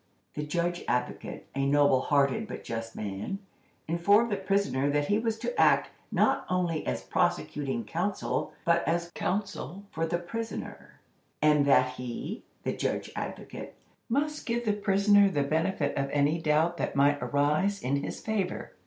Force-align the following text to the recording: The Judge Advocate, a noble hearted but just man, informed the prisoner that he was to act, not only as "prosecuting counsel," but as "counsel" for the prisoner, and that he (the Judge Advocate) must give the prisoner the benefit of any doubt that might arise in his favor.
The 0.33 0.41
Judge 0.41 0.83
Advocate, 0.87 1.45
a 1.53 1.63
noble 1.63 2.01
hearted 2.01 2.47
but 2.47 2.63
just 2.63 2.95
man, 2.95 3.37
informed 3.87 4.31
the 4.31 4.35
prisoner 4.35 4.89
that 4.89 5.09
he 5.09 5.19
was 5.19 5.37
to 5.37 5.55
act, 5.61 5.91
not 6.11 6.43
only 6.49 6.83
as 6.87 7.03
"prosecuting 7.03 7.83
counsel," 7.83 8.51
but 8.65 8.83
as 8.87 9.11
"counsel" 9.11 9.83
for 9.91 10.07
the 10.07 10.17
prisoner, 10.17 10.99
and 11.39 11.67
that 11.67 11.87
he 11.97 12.41
(the 12.63 12.73
Judge 12.75 13.11
Advocate) 13.15 13.75
must 14.09 14.47
give 14.47 14.65
the 14.65 14.73
prisoner 14.73 15.29
the 15.29 15.43
benefit 15.43 15.95
of 15.95 16.09
any 16.09 16.41
doubt 16.41 16.77
that 16.77 16.95
might 16.95 17.21
arise 17.21 17.79
in 17.83 17.97
his 18.01 18.19
favor. 18.19 18.71